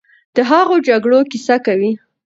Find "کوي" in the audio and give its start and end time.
1.65-1.91